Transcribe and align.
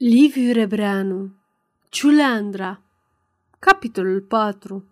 Liviu 0.00 0.52
Rebreanu 0.52 1.30
Ciuleandra 1.88 2.82
Capitolul 3.58 4.20
4 4.20 4.84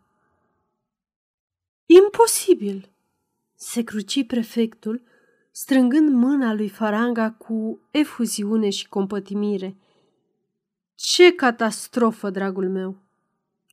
Imposibil! 1.87 2.91
se 3.55 3.83
cruci 3.83 4.27
prefectul, 4.27 5.03
strângând 5.51 6.09
mâna 6.09 6.53
lui 6.55 6.69
Faranga 6.69 7.31
cu 7.31 7.81
efuziune 7.91 8.71
și 8.71 8.89
compătimire. 8.89 9.77
Ce 10.95 11.35
catastrofă, 11.35 12.31
dragul 12.31 12.69
meu! 12.69 12.97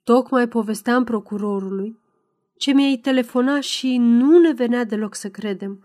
Tocmai 0.04 0.48
povesteam 0.48 1.04
procurorului 1.04 2.00
ce 2.58 2.72
mi-ai 2.72 2.98
telefonat 2.98 3.62
și 3.62 3.98
nu 3.98 4.40
ne 4.40 4.52
venea 4.52 4.84
deloc 4.84 5.16
să 5.16 5.30
credem. 5.30 5.84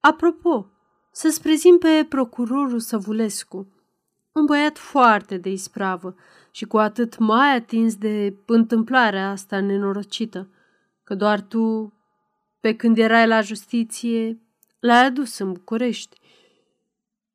Apropo, 0.00 0.70
să-ți 1.12 1.42
prezint 1.42 1.78
pe 1.78 2.06
procurorul 2.08 2.80
Săvulescu, 2.80 3.79
un 4.40 4.46
băiat 4.46 4.78
foarte 4.78 5.36
de 5.38 5.50
ispravă 5.50 6.14
și 6.50 6.64
cu 6.64 6.78
atât 6.78 7.18
mai 7.18 7.54
atins 7.54 7.96
de 7.96 8.36
întâmplarea 8.46 9.30
asta 9.30 9.60
nenorocită, 9.60 10.48
că 11.04 11.14
doar 11.14 11.40
tu, 11.40 11.92
pe 12.60 12.76
când 12.76 12.98
erai 12.98 13.26
la 13.26 13.40
justiție, 13.40 14.40
l-ai 14.80 15.04
adus 15.04 15.38
în 15.38 15.52
București. 15.52 16.20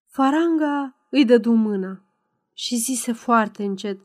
Faranga 0.06 0.96
îi 1.10 1.26
dădu 1.26 1.52
mâna 1.52 2.02
și 2.54 2.76
zise 2.76 3.12
foarte 3.12 3.64
încet, 3.64 4.00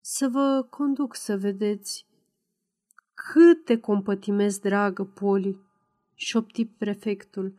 să 0.00 0.28
vă 0.28 0.66
conduc 0.70 1.14
să 1.14 1.36
vedeți 1.36 2.06
cât 3.14 3.64
te 3.64 3.78
compătimesc, 3.78 4.60
dragă 4.60 5.04
Poli, 5.04 5.58
șopti 6.14 6.66
prefectul, 6.66 7.54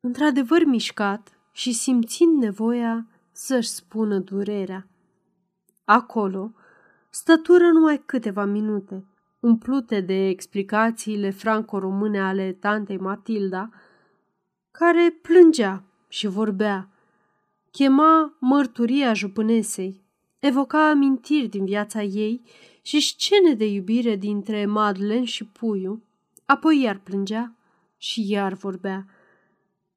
într-adevăr 0.00 0.64
mișcat 0.64 1.38
și 1.52 1.72
simțind 1.72 2.42
nevoia 2.42 3.06
să-și 3.36 3.68
spună 3.68 4.18
durerea. 4.18 4.86
Acolo 5.84 6.52
stătură 7.10 7.64
numai 7.64 8.02
câteva 8.06 8.44
minute, 8.44 9.04
umplute 9.40 10.00
de 10.00 10.28
explicațiile 10.28 11.30
franco-române 11.30 12.20
ale 12.20 12.52
tantei 12.52 12.98
Matilda, 12.98 13.70
care 14.70 15.18
plângea 15.22 15.82
și 16.08 16.26
vorbea, 16.26 16.88
chema 17.70 18.36
mărturia 18.40 19.12
jupânesei, 19.12 20.02
evoca 20.38 20.88
amintiri 20.88 21.46
din 21.46 21.64
viața 21.64 22.02
ei 22.02 22.42
și 22.82 23.00
scene 23.00 23.54
de 23.54 23.66
iubire 23.66 24.16
dintre 24.16 24.66
Madeleine 24.66 25.24
și 25.24 25.44
Puiu, 25.44 26.02
apoi 26.44 26.80
iar 26.80 26.98
plângea 26.98 27.54
și 27.96 28.30
iar 28.30 28.52
vorbea. 28.52 29.06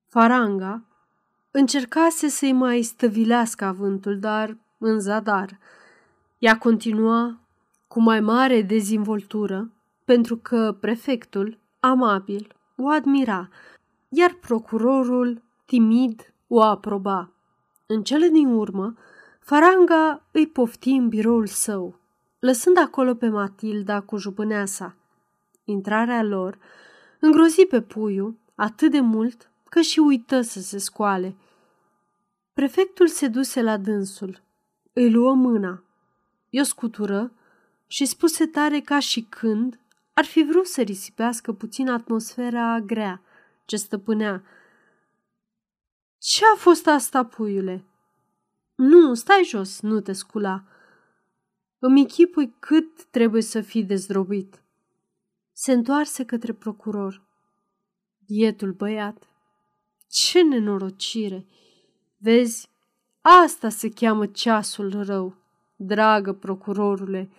Faranga 0.07 0.88
încercase 1.51 2.27
să-i 2.27 2.51
mai 2.51 2.81
stăvilească 2.81 3.65
avântul, 3.65 4.19
dar 4.19 4.57
în 4.77 4.99
zadar. 4.99 5.59
Ea 6.37 6.57
continua 6.57 7.39
cu 7.87 8.01
mai 8.01 8.19
mare 8.19 8.61
dezvoltură, 8.61 9.71
pentru 10.05 10.37
că 10.37 10.77
prefectul, 10.79 11.57
amabil, 11.79 12.55
o 12.75 12.87
admira, 12.87 13.49
iar 14.09 14.33
procurorul, 14.33 15.41
timid, 15.65 16.33
o 16.47 16.61
aproba. 16.61 17.31
În 17.85 18.03
cele 18.03 18.27
din 18.27 18.47
urmă, 18.47 18.93
Faranga 19.39 20.23
îi 20.31 20.47
pofti 20.47 20.89
în 20.89 21.07
biroul 21.07 21.47
său, 21.47 21.99
lăsând 22.39 22.77
acolo 22.77 23.13
pe 23.13 23.29
Matilda 23.29 24.01
cu 24.01 24.17
jupâneasa. 24.17 24.95
Intrarea 25.63 26.23
lor 26.23 26.57
îngrozi 27.19 27.65
pe 27.65 27.81
puiu 27.81 28.37
atât 28.55 28.91
de 28.91 28.99
mult 28.99 29.51
că 29.69 29.81
și 29.81 29.99
uită 29.99 30.41
să 30.41 30.61
se 30.61 30.77
scoale. 30.77 31.35
Prefectul 32.53 33.07
se 33.07 33.27
duse 33.27 33.61
la 33.61 33.77
dânsul, 33.77 34.41
îi 34.93 35.11
luă 35.11 35.33
mâna, 35.33 35.83
i-o 36.49 36.63
scutură 36.63 37.31
și 37.87 38.05
spuse 38.05 38.45
tare 38.45 38.79
ca 38.79 38.99
și 38.99 39.21
când 39.21 39.79
ar 40.13 40.25
fi 40.25 40.43
vrut 40.43 40.67
să 40.67 40.81
risipească 40.81 41.53
puțin 41.53 41.89
atmosfera 41.89 42.79
grea 42.79 43.21
ce 43.65 43.75
stăpânea. 43.75 44.43
Ce 46.17 46.45
a 46.53 46.55
fost 46.55 46.87
asta, 46.87 47.25
puiule?" 47.25 47.83
Nu, 48.75 49.13
stai 49.13 49.43
jos, 49.45 49.81
nu 49.81 49.99
te 49.99 50.11
scula. 50.11 50.63
Îmi 51.79 52.01
echipui 52.01 52.55
cât 52.59 53.03
trebuie 53.03 53.41
să 53.41 53.61
fii 53.61 53.83
dezdrobit. 53.83 54.61
Se 55.51 55.71
întoarse 55.71 56.25
către 56.25 56.53
procuror. 56.53 57.21
Bietul 58.25 58.71
băiat. 58.71 59.28
Ce 60.09 60.43
nenorocire! 60.43 61.45
Vezi, 62.17 62.69
asta 63.21 63.69
se 63.69 63.89
cheamă 63.89 64.25
ceasul 64.25 65.03
rău, 65.03 65.35
dragă 65.75 66.33
procurorule. 66.33 67.29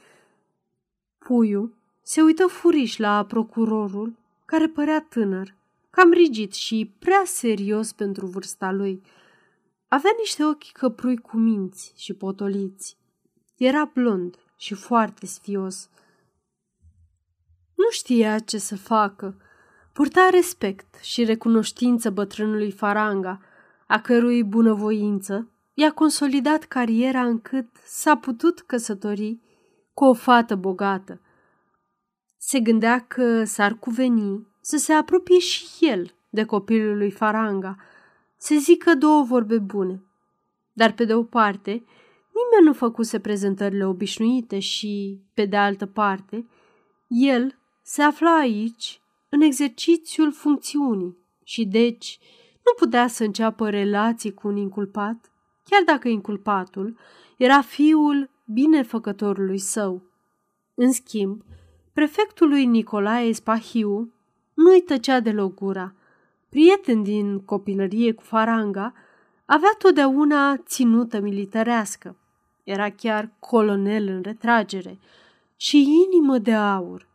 Puiu 1.19 1.75
se 2.03 2.23
uită 2.23 2.47
furiș 2.47 2.97
la 2.97 3.25
procurorul, 3.25 4.17
care 4.45 4.69
părea 4.69 5.07
tânăr, 5.09 5.55
cam 5.91 6.13
rigid 6.13 6.53
și 6.53 6.93
prea 6.99 7.23
serios 7.25 7.93
pentru 7.93 8.27
vârsta 8.27 8.71
lui. 8.71 9.03
Avea 9.89 10.11
niște 10.19 10.45
ochi 10.45 10.73
căprui 10.73 11.17
cu 11.17 11.37
minți 11.37 11.93
și 11.97 12.15
potoliți. 12.15 12.97
Era 13.57 13.85
blond 13.85 14.37
și 14.57 14.75
foarte 14.75 15.27
sfios. 15.27 15.89
Nu 17.75 17.91
știa 17.91 18.39
ce 18.39 18.59
să 18.59 18.77
facă. 18.77 19.37
Purta 19.93 20.29
respect 20.31 20.95
și 21.03 21.25
recunoștință 21.25 22.11
bătrânului 22.11 22.71
Faranga, 22.71 23.41
a 23.87 24.01
cărui 24.01 24.45
bunăvoință 24.45 25.51
i-a 25.75 25.93
consolidat 25.93 26.65
cariera 26.65 27.25
încât 27.25 27.69
s-a 27.85 28.17
putut 28.17 28.61
căsători 28.61 29.39
cu 29.95 30.05
o 30.05 30.13
fată 30.13 30.55
bogată. 30.55 31.21
Se 32.39 32.61
gândea 32.61 32.99
că 33.07 33.45
s-ar 33.45 33.75
cuveni 33.75 34.47
să 34.61 34.77
se 34.77 34.93
apropie 34.93 35.39
și 35.39 35.67
el 35.81 36.15
de 36.29 36.45
copilul 36.45 36.97
lui 36.97 37.11
Faranga, 37.11 37.77
să 38.37 38.55
zică 38.59 38.95
două 38.95 39.23
vorbe 39.23 39.59
bune. 39.59 40.03
Dar, 40.73 40.93
pe 40.93 41.05
de 41.05 41.15
o 41.15 41.23
parte, 41.23 41.71
nimeni 41.71 42.65
nu 42.65 42.73
făcuse 42.73 43.21
prezentările 43.21 43.87
obișnuite 43.87 44.59
și, 44.59 45.21
pe 45.35 45.45
de 45.45 45.57
altă 45.57 45.87
parte, 45.87 46.47
el 47.09 47.59
se 47.83 48.03
afla 48.03 48.39
aici 48.39 49.00
în 49.31 49.41
exercițiul 49.41 50.33
funcțiunii 50.33 51.17
și, 51.45 51.67
deci, 51.67 52.19
nu 52.65 52.73
putea 52.79 53.07
să 53.07 53.25
înceapă 53.25 53.71
relații 53.71 54.35
cu 54.35 54.49
un 54.49 54.57
inculpat, 54.57 55.33
chiar 55.65 55.83
dacă 55.85 56.09
inculpatul 56.09 56.99
era 57.37 57.61
fiul 57.61 58.31
binefăcătorului 58.45 59.59
său. 59.59 60.03
În 60.75 60.93
schimb, 60.93 61.43
prefectul 61.93 62.49
lui 62.49 62.67
Nicolae 62.67 63.33
Spahiu 63.33 64.13
nu-i 64.55 64.81
tăcea 64.81 65.21
de 65.21 65.31
logura. 65.31 65.95
Prieten 66.49 67.03
din 67.03 67.41
copilărie 67.45 68.13
cu 68.13 68.23
faranga, 68.23 68.95
avea 69.45 69.75
totdeauna 69.79 70.57
ținută 70.57 71.21
militarească. 71.21 72.17
Era 72.65 72.91
chiar 72.91 73.33
colonel 73.39 74.09
în 74.09 74.23
retragere 74.23 74.99
și 75.57 76.05
inimă 76.07 76.39
de 76.39 76.53
aur. 76.55 77.09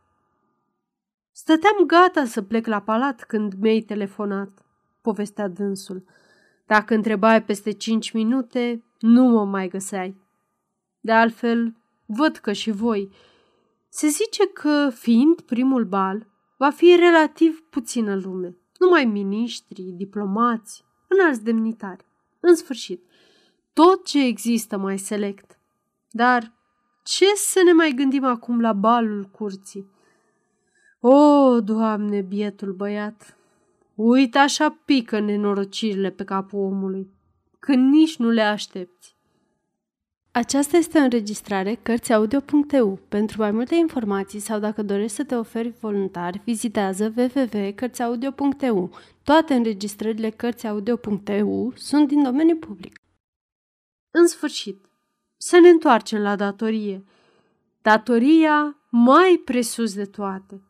Stăteam 1.37 1.85
gata 1.85 2.25
să 2.25 2.41
plec 2.41 2.65
la 2.65 2.81
palat 2.81 3.23
când 3.23 3.53
mi-ai 3.53 3.79
telefonat 3.79 4.65
povestea 5.01 5.47
dânsul. 5.47 6.03
Dacă 6.65 6.93
întrebai 6.93 7.43
peste 7.43 7.71
cinci 7.71 8.11
minute, 8.11 8.83
nu 8.99 9.23
mă 9.23 9.45
mai 9.45 9.67
găseai. 9.67 10.15
De 10.99 11.11
altfel, 11.11 11.75
văd 12.05 12.37
că 12.37 12.51
și 12.51 12.71
voi. 12.71 13.11
Se 13.89 14.07
zice 14.07 14.47
că, 14.47 14.89
fiind 14.93 15.41
primul 15.41 15.85
bal, 15.85 16.27
va 16.57 16.69
fi 16.69 16.95
relativ 16.95 17.63
puțină 17.69 18.15
lume. 18.15 18.57
Numai 18.79 19.05
miniștri, 19.05 19.81
diplomați, 19.81 20.85
înalți 21.07 21.43
demnitari. 21.43 22.05
În 22.39 22.55
sfârșit, 22.55 23.03
tot 23.73 24.05
ce 24.05 24.25
există 24.25 24.77
mai 24.77 24.97
select. 24.97 25.59
Dar 26.11 26.51
ce 27.03 27.25
să 27.35 27.61
ne 27.65 27.71
mai 27.71 27.91
gândim 27.91 28.23
acum 28.23 28.61
la 28.61 28.73
balul 28.73 29.23
curții? 29.31 29.93
O, 31.07 31.59
Doamne, 31.61 32.21
bietul 32.21 32.73
băiat, 32.73 33.37
Uite 33.95 34.37
așa 34.37 34.77
pică 34.85 35.19
nenorocirile 35.19 36.09
pe 36.09 36.23
capul 36.23 36.59
omului, 36.59 37.09
când 37.59 37.93
nici 37.93 38.17
nu 38.17 38.29
le 38.29 38.41
aștepți. 38.41 39.15
Aceasta 40.31 40.77
este 40.77 40.99
o 40.99 41.01
înregistrare 41.01 41.75
Cărțiaudio.eu. 41.75 42.99
Pentru 43.09 43.41
mai 43.41 43.51
multe 43.51 43.75
informații 43.75 44.39
sau 44.39 44.59
dacă 44.59 44.83
dorești 44.83 45.15
să 45.15 45.23
te 45.23 45.35
oferi 45.35 45.73
voluntar, 45.79 46.41
vizitează 46.43 47.13
www.cărțiaudio.eu. 47.17 48.91
Toate 49.23 49.53
înregistrările 49.53 50.29
Cărțiaudio.eu 50.29 51.73
sunt 51.75 52.07
din 52.07 52.23
domeniu 52.23 52.55
public. 52.55 52.99
În 54.11 54.27
sfârșit, 54.27 54.85
să 55.37 55.59
ne 55.59 55.69
întoarcem 55.69 56.21
la 56.21 56.35
datorie. 56.35 57.03
Datoria 57.81 58.77
mai 58.89 59.41
presus 59.45 59.93
de 59.93 60.05
toate. 60.05 60.61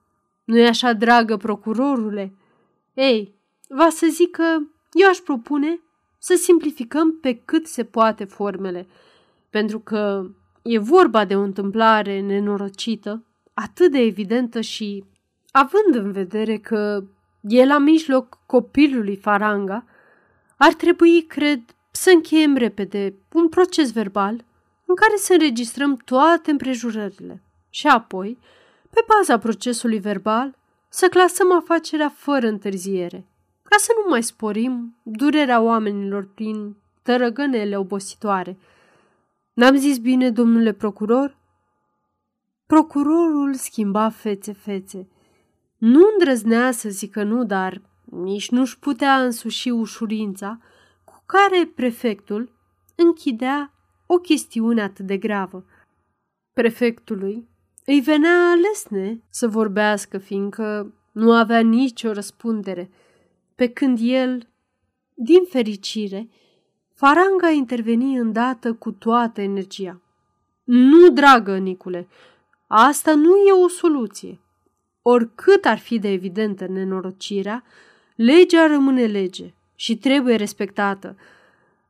Nu-i 0.46 0.68
așa, 0.68 0.94
dragă 0.94 1.38
procurorule? 1.38 2.34
Ei, 2.94 3.36
va 3.68 3.90
să 3.90 4.08
zic 4.10 4.32
că 4.32 4.58
eu 4.92 5.10
aș 5.10 5.18
propune 5.18 5.80
să 6.18 6.36
simplificăm 6.36 7.20
pe 7.20 7.42
cât 7.46 7.68
se 7.68 7.84
poate 7.84 8.24
formele, 8.24 8.88
pentru 9.50 9.80
că 9.80 10.30
e 10.62 10.78
vorba 10.78 11.26
de 11.26 11.36
o 11.36 11.42
întâmplare 11.42 12.20
nenorocită, 12.20 13.24
atât 13.54 13.92
de 13.92 14.00
evidentă 14.00 14.62
și, 14.62 15.04
având 15.52 16.06
în 16.06 16.12
vedere 16.12 16.58
că 16.58 17.04
e 17.42 17.66
la 17.66 17.78
mijloc 17.78 18.40
copilului 18.46 19.16
Faranga, 19.16 19.86
ar 20.58 20.74
trebui, 20.74 21.22
cred, 21.22 21.60
să 21.92 22.10
încheiem 22.10 22.56
repede 22.56 23.14
un 23.34 23.50
proces 23.50 23.92
verbal 23.92 24.44
în 24.86 24.96
care 24.96 25.14
să 25.18 25.34
înregistrăm 25.34 25.96
toate 25.96 26.52
împrejurările 26.52 27.42
și 27.70 27.88
apoi, 27.88 28.38
pe 28.96 29.06
baza 29.16 29.38
procesului 29.38 30.00
verbal, 30.00 30.58
să 30.90 31.08
clasăm 31.08 31.52
afacerea 31.52 32.10
fără 32.10 32.48
întârziere, 32.48 33.28
ca 33.64 33.76
să 33.78 33.92
nu 33.96 34.10
mai 34.10 34.24
sporim 34.24 34.96
durerea 35.04 35.62
oamenilor 35.62 36.28
prin 36.34 36.76
tărăgănele 37.02 37.78
obositoare. 37.78 38.58
N-am 39.54 39.76
zis 39.76 39.98
bine, 39.98 40.30
domnule 40.30 40.72
procuror? 40.72 41.38
Procurorul 42.66 43.54
schimba 43.54 44.10
fețe-fețe. 44.10 45.08
Nu 45.78 46.02
îndrăznea 46.12 46.72
să 46.72 46.90
zică 46.90 47.24
nu, 47.24 47.44
dar 47.44 47.82
nici 48.04 48.50
nu-și 48.50 48.80
putea 48.80 49.24
însuși 49.24 49.70
ușurința 49.70 50.60
cu 51.04 51.24
care 51.26 51.72
prefectul 51.76 52.52
închidea 52.96 53.74
o 54.06 54.18
chestiune 54.18 54.82
atât 54.82 55.06
de 55.06 55.18
gravă. 55.18 55.66
Prefectului 56.54 57.48
îi 57.86 58.00
venea 58.00 58.54
lesne 58.54 59.22
să 59.30 59.48
vorbească, 59.48 60.18
fiindcă 60.18 60.94
nu 61.12 61.34
avea 61.34 61.60
nicio 61.60 62.12
răspundere, 62.12 62.90
pe 63.56 63.68
când 63.68 64.00
el, 64.02 64.48
din 65.14 65.44
fericire, 65.50 66.30
Faranga 66.94 67.50
interveni 67.50 68.18
îndată 68.18 68.74
cu 68.74 68.92
toată 68.92 69.42
energia. 69.42 70.02
Nu, 70.64 71.10
dragă 71.10 71.58
Nicule, 71.58 72.08
asta 72.68 73.16
nu 73.16 73.36
e 73.36 73.52
o 73.64 73.68
soluție. 73.68 74.40
Oricât 75.02 75.66
ar 75.66 75.78
fi 75.78 76.00
de 76.00 76.12
evidentă 76.12 76.68
nenorocirea, 76.68 77.64
legea 78.16 78.68
rămâne 78.68 79.06
lege 79.06 79.54
și 79.76 79.98
trebuie 79.98 80.36
respectată. 80.36 81.16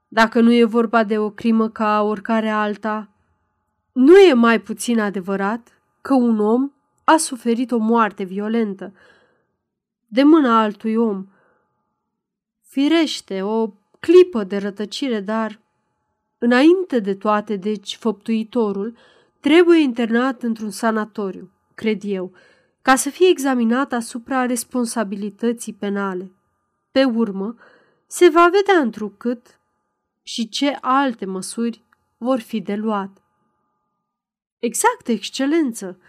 Dacă 0.08 0.42
nu 0.42 0.54
e 0.54 0.64
vorba 0.64 1.04
de 1.04 1.18
o 1.18 1.30
crimă 1.30 1.70
ca 1.70 2.02
oricare 2.02 2.50
alta, 2.50 3.10
nu 3.92 4.18
e 4.18 4.34
mai 4.34 4.62
puțin 4.62 5.00
adevărat 5.00 5.75
că 6.06 6.14
un 6.14 6.40
om 6.40 6.72
a 7.04 7.18
suferit 7.18 7.72
o 7.72 7.78
moarte 7.78 8.24
violentă 8.24 8.94
de 10.08 10.24
mâna 10.24 10.62
altui 10.62 10.96
om. 10.96 11.28
Firește, 12.62 13.42
o 13.42 13.74
clipă 14.00 14.44
de 14.44 14.58
rătăcire, 14.58 15.20
dar 15.20 15.60
înainte 16.38 17.00
de 17.00 17.16
toate, 17.16 17.56
deci, 17.56 17.96
făptuitorul 17.96 18.98
trebuie 19.40 19.80
internat 19.80 20.44
într-un 20.44 20.70
sanatoriu, 20.70 21.52
cred 21.76 22.02
eu, 22.04 22.32
ca 22.82 22.96
să 22.96 23.10
fie 23.10 23.28
examinat 23.28 23.94
asupra 23.94 24.46
responsabilității 24.46 25.74
penale. 25.74 26.32
Pe 26.92 27.04
urmă, 27.04 27.56
se 28.08 28.30
va 28.30 28.50
vedea 28.52 28.80
întrucât 28.80 29.60
și 30.24 30.50
ce 30.50 30.78
alte 30.82 31.26
măsuri 31.26 31.84
vor 32.18 32.40
fi 32.40 32.62
de 32.62 32.76
luat. 32.76 33.25
Exact, 34.60 35.08
excelență, 35.08 36.00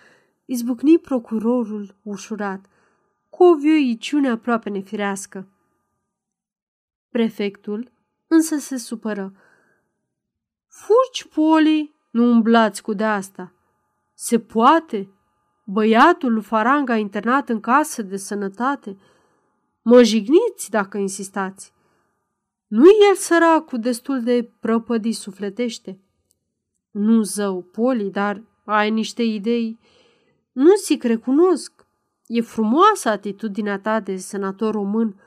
izbucni 0.45 0.99
procurorul 0.99 1.95
ușurat, 2.03 2.67
cu 3.31 3.45
o 3.45 3.55
vioiciune 3.55 4.29
aproape 4.29 4.71
nefirească. 4.71 5.49
Prefectul 7.11 7.93
însă 8.27 8.57
se 8.57 8.77
supără. 8.77 9.35
Fugi, 10.69 11.29
Poli, 11.35 11.95
nu 12.11 12.31
umblați 12.31 12.83
cu 12.83 12.93
de-asta. 12.93 13.53
Se 14.15 14.39
poate? 14.39 15.09
Băiatul 15.65 16.33
lui 16.33 16.43
Faranga 16.43 16.93
a 16.93 16.97
internat 16.97 17.49
în 17.49 17.61
casă 17.61 18.03
de 18.03 18.17
sănătate. 18.17 18.97
Mă 19.83 20.03
jigniți 20.03 20.71
dacă 20.71 20.99
insistați. 20.99 21.73
Nu 22.67 22.89
e 22.89 23.09
el 23.09 23.15
săracul 23.15 23.79
destul 23.79 24.23
de 24.23 24.51
prăpădit 24.61 25.15
sufletește? 25.15 26.01
Nu 26.99 27.23
zău, 27.23 27.63
Poli, 27.63 28.11
dar 28.11 28.43
ai 28.65 28.91
niște 28.91 29.23
idei. 29.23 29.79
Nu 30.53 30.75
zic, 30.85 31.03
recunosc. 31.03 31.87
E 32.27 32.41
frumoasă 32.41 33.09
atitudinea 33.09 33.79
ta 33.79 34.01
de 34.01 34.17
senator 34.17 34.73
român, 34.73 35.21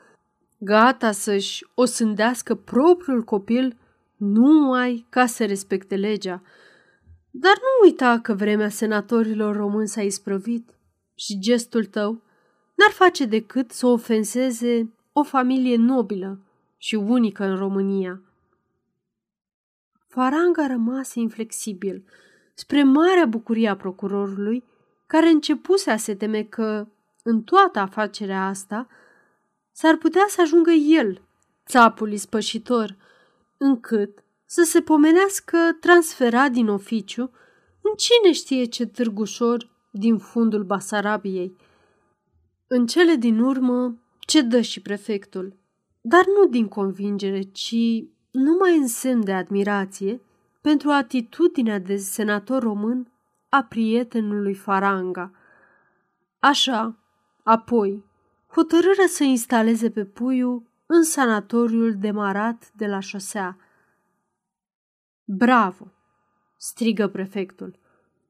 gata 0.58 1.12
să-și 1.12 1.66
o 1.74 1.84
sândească 1.84 2.54
propriul 2.54 3.22
copil 3.22 3.76
numai 4.16 5.06
ca 5.08 5.26
să 5.26 5.44
respecte 5.44 5.96
legea. 5.96 6.42
Dar 7.30 7.54
nu 7.56 7.88
uita 7.88 8.18
că 8.22 8.34
vremea 8.34 8.68
senatorilor 8.68 9.56
români 9.56 9.88
s-a 9.88 10.02
isprăvit 10.02 10.78
și 11.14 11.38
gestul 11.38 11.84
tău 11.84 12.22
n-ar 12.74 12.90
face 12.90 13.24
decât 13.24 13.70
să 13.70 13.86
ofenseze 13.86 14.92
o 15.12 15.22
familie 15.22 15.76
nobilă 15.76 16.40
și 16.76 16.94
unică 16.94 17.44
în 17.44 17.56
România. 17.56 18.22
Faranga 20.10 20.66
rămase 20.66 21.20
inflexibil, 21.20 22.04
spre 22.54 22.82
marea 22.82 23.26
bucurie 23.26 23.68
a 23.68 23.76
procurorului, 23.76 24.64
care 25.06 25.28
începuse 25.28 25.90
a 25.90 25.96
se 25.96 26.14
teme 26.14 26.42
că, 26.42 26.86
în 27.22 27.42
toată 27.42 27.78
afacerea 27.78 28.46
asta, 28.46 28.86
s-ar 29.72 29.96
putea 29.96 30.24
să 30.28 30.40
ajungă 30.40 30.70
el, 30.70 31.22
țapul 31.66 32.12
ispășitor, 32.12 32.96
încât 33.56 34.24
să 34.44 34.62
se 34.62 34.80
pomenească 34.80 35.58
transferat 35.80 36.50
din 36.50 36.68
oficiu 36.68 37.30
în 37.80 37.92
cine 37.96 38.32
știe 38.32 38.64
ce 38.64 38.86
târgușor 38.86 39.70
din 39.90 40.18
fundul 40.18 40.64
Basarabiei. 40.64 41.56
În 42.66 42.86
cele 42.86 43.14
din 43.14 43.38
urmă 43.38 43.98
cedă 44.18 44.60
și 44.60 44.80
prefectul, 44.80 45.56
dar 46.00 46.24
nu 46.26 46.48
din 46.48 46.68
convingere, 46.68 47.42
ci 47.42 48.04
numai 48.30 48.76
în 48.76 48.88
semn 48.88 49.24
de 49.24 49.32
admirație 49.32 50.20
pentru 50.60 50.90
atitudinea 50.90 51.78
de 51.78 51.96
senator 51.96 52.62
român 52.62 53.12
a 53.48 53.62
prietenului 53.62 54.54
Faranga. 54.54 55.32
Așa, 56.38 56.96
apoi, 57.42 58.04
hotărâre 58.52 59.06
să 59.06 59.24
instaleze 59.24 59.90
pe 59.90 60.04
puiul 60.04 60.62
în 60.86 61.02
sanatoriul 61.02 61.96
demarat 61.98 62.70
de 62.76 62.86
la 62.86 63.00
șosea. 63.00 63.56
Bravo! 65.24 65.92
strigă 66.56 67.08
prefectul. 67.08 67.78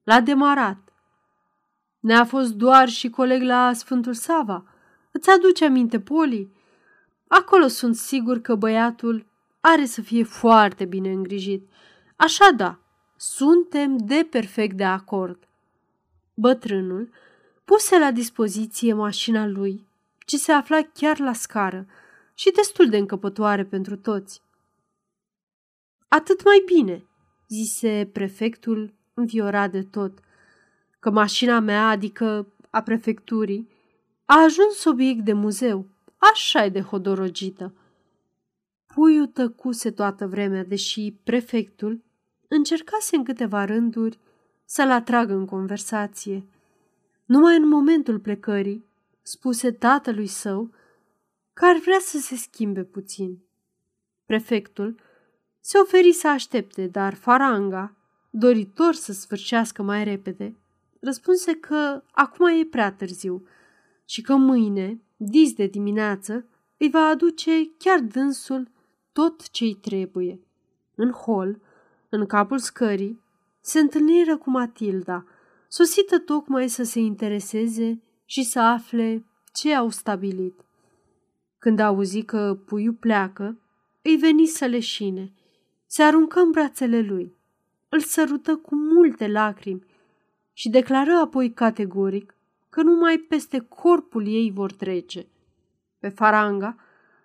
L-a 0.05 0.21
demarat. 0.21 0.79
Ne-a 2.01 2.25
fost 2.25 2.53
doar 2.53 2.89
și 2.89 3.11
coleg 3.11 3.43
la 3.43 3.73
Sfântul 3.73 4.15
Sava. 4.15 4.65
Îți 5.13 5.31
aduce 5.31 5.65
aminte, 5.65 6.01
Poli? 6.01 6.53
Acolo 7.29 7.67
sunt 7.67 7.97
sigur 7.97 8.41
că 8.41 8.55
băiatul 8.55 9.27
are 9.61 9.85
să 9.85 10.03
fie 10.03 10.23
foarte 10.23 10.85
bine 10.85 11.11
îngrijit. 11.11 11.71
Așa 12.17 12.51
da, 12.57 12.79
suntem 13.17 13.97
de 13.97 14.27
perfect 14.31 14.77
de 14.77 14.85
acord. 14.85 15.49
Bătrânul 16.35 17.11
puse 17.65 17.99
la 17.99 18.11
dispoziție 18.11 18.93
mașina 18.93 19.47
lui, 19.47 19.87
ce 20.19 20.37
se 20.37 20.53
afla 20.53 20.83
chiar 20.93 21.19
la 21.19 21.33
scară 21.33 21.87
și 22.35 22.51
destul 22.51 22.89
de 22.89 22.97
încăpătoare 22.97 23.65
pentru 23.65 23.97
toți. 23.97 24.43
Atât 26.09 26.45
mai 26.45 26.63
bine, 26.67 27.05
zise 27.49 28.11
prefectul 28.13 28.95
înviorat 29.15 29.71
de 29.71 29.83
tot, 29.83 30.19
că 30.99 31.11
mașina 31.11 31.61
mea, 31.61 31.89
adică 31.89 32.47
a 32.71 32.83
prefecturii, 32.83 33.69
a 34.25 34.43
ajuns 34.43 34.85
obiect 34.85 35.25
de 35.25 35.33
muzeu, 35.33 35.87
așa 36.17 36.65
e 36.65 36.69
de 36.69 36.81
hodorogită. 36.81 37.75
Puiul 38.95 39.27
tăcuse 39.27 39.91
toată 39.91 40.27
vremea, 40.27 40.65
deși 40.65 41.15
prefectul 41.25 42.03
încercase 42.49 43.17
în 43.17 43.25
câteva 43.25 43.65
rânduri 43.65 44.19
să-l 44.65 44.91
atragă 44.91 45.35
în 45.35 45.47
conversație. 45.47 46.45
Numai 47.25 47.57
în 47.57 47.69
momentul 47.69 48.19
plecării, 48.19 48.85
spuse 49.23 49.73
tatălui 49.73 50.27
său 50.27 50.71
că 51.53 51.65
ar 51.65 51.77
vrea 51.77 51.99
să 52.01 52.19
se 52.19 52.37
schimbe 52.37 52.83
puțin. 52.83 53.39
Prefectul 54.27 55.01
se 55.61 55.79
oferi 55.79 56.13
să 56.13 56.29
aștepte, 56.29 56.87
dar 56.87 57.15
Faranga, 57.15 57.97
doritor 58.31 58.95
să 58.95 59.13
sfârșească 59.13 59.83
mai 59.83 60.05
repede, 60.05 60.57
răspunse 61.01 61.55
că 61.55 62.03
acum 62.11 62.47
e 62.47 62.65
prea 62.65 62.93
târziu 62.93 63.47
și 64.05 64.23
că 64.23 64.35
mâine, 64.35 65.01
dis 65.17 65.53
de 65.53 65.67
dimineață, 65.67 66.45
îi 66.77 66.91
va 66.91 67.07
aduce 67.07 67.71
chiar 67.79 68.01
dânsul 68.01 68.69
tot 69.21 69.51
ce-i 69.51 69.75
trebuie. 69.75 70.41
În 70.95 71.11
hol, 71.11 71.61
în 72.09 72.27
capul 72.27 72.59
scării, 72.59 73.21
se 73.61 73.79
întâlniră 73.79 74.37
cu 74.37 74.51
Matilda, 74.51 75.25
sosită 75.69 76.19
tocmai 76.19 76.69
să 76.69 76.83
se 76.83 76.99
intereseze 76.99 78.03
și 78.25 78.43
să 78.43 78.61
afle 78.61 79.25
ce 79.53 79.75
au 79.75 79.89
stabilit. 79.89 80.61
Când 81.59 81.79
auzi 81.79 82.23
că 82.23 82.59
puiul 82.67 82.93
pleacă, 82.93 83.59
îi 84.03 84.17
veni 84.17 84.47
să 84.47 84.67
leșine. 84.67 85.33
Se 85.87 86.03
aruncă 86.03 86.41
în 86.41 86.51
brațele 86.51 87.01
lui. 87.01 87.35
Îl 87.89 88.01
sărută 88.01 88.57
cu 88.57 88.75
multe 88.75 89.29
lacrimi 89.29 89.85
și 90.53 90.69
declară 90.69 91.13
apoi 91.13 91.53
categoric 91.53 92.35
că 92.69 92.83
numai 92.83 93.19
peste 93.19 93.59
corpul 93.59 94.27
ei 94.27 94.51
vor 94.51 94.73
trece. 94.73 95.27
Pe 95.99 96.09
faranga, 96.09 96.77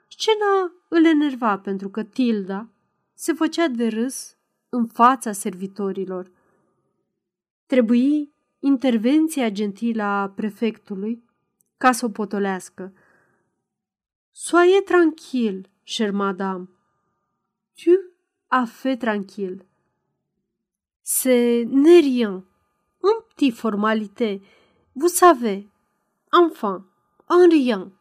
scena 0.07 0.71
îl 0.95 1.05
enerva 1.05 1.59
pentru 1.59 1.89
că 1.89 2.03
Tilda 2.03 2.69
se 3.13 3.33
făcea 3.33 3.67
de 3.67 3.87
râs 3.87 4.37
în 4.69 4.87
fața 4.87 5.31
servitorilor. 5.31 6.31
Trebuie 7.65 8.29
intervenția 8.59 9.49
gentilă 9.49 10.03
a 10.03 10.29
prefectului 10.29 11.23
ca 11.77 11.91
să 11.91 12.05
o 12.05 12.09
potolească. 12.09 12.93
Soyez 14.31 14.81
tranquille, 14.85 15.61
cher 15.83 16.11
madame. 16.11 16.69
Tu 17.73 17.91
as 18.47 18.69
fait 18.71 18.99
tranquille. 18.99 19.65
C'est 21.01 21.65
n'est 21.65 22.01
rien. 22.01 22.43
Un 23.01 23.17
petit 23.27 23.51
formalité. 23.51 24.41
Vous 24.93 25.13
savez. 25.13 25.67
Enfin, 26.31 26.85
un 27.27 27.49
rien. 27.49 27.91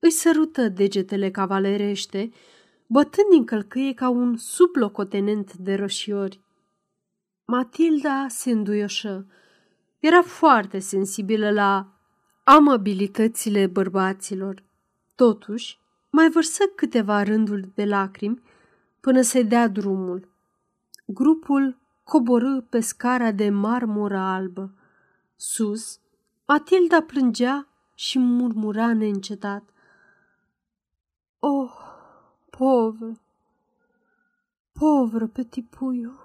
Îi 0.00 0.10
sărută 0.10 0.68
degetele 0.68 1.30
cavalerește, 1.30 2.30
bătând 2.86 3.28
din 3.30 3.44
călcâie 3.44 3.94
ca 3.94 4.08
un 4.08 4.36
sublocotenent 4.36 5.54
de 5.54 5.74
rășiori. 5.74 6.40
Matilda 7.44 8.26
se 8.28 8.50
înduioșă. 8.50 9.26
Era 9.98 10.22
foarte 10.22 10.78
sensibilă 10.78 11.50
la 11.50 11.92
amabilitățile 12.44 13.66
bărbaților. 13.66 14.62
Totuși, 15.14 15.78
mai 16.10 16.30
vărsă 16.30 16.64
câteva 16.76 17.22
rânduri 17.22 17.68
de 17.74 17.84
lacrimi 17.84 18.42
până 19.00 19.20
se 19.20 19.42
dea 19.42 19.68
drumul. 19.68 20.28
Grupul 21.04 21.78
coborâ 22.04 22.60
pe 22.60 22.80
scara 22.80 23.30
de 23.30 23.50
marmură 23.50 24.18
albă. 24.18 24.74
Sus, 25.36 25.98
Matilda 26.46 27.02
plângea 27.02 27.68
și 27.94 28.18
murmura 28.18 28.92
neîncetat. 28.92 29.70
Oh, 31.40 31.70
pauvre, 32.50 33.14
pauvre 34.74 35.26
petit 35.26 35.62
pouillot. 35.62 36.18